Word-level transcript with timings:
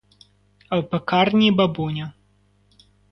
А 0.69 0.79
в 0.79 0.87
пекарні 0.93 1.51
бабуня. 1.59 2.09